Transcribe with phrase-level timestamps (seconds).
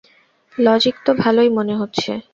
[0.55, 2.11] Logic তো ভালোই মনে হচ্ছে।